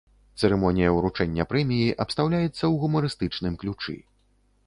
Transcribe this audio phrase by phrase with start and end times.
[0.39, 3.97] Цырымонія ўручэння прэміі абстаўляецца ў гумарыстычным ключы.